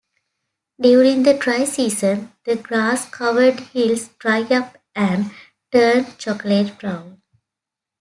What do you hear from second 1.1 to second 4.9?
the dry season, the grass-covered hills dry up